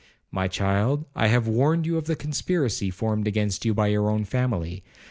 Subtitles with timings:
[0.31, 4.25] 'My child, I have warned you of the conspiracy formed against you by your own
[4.25, 4.83] family.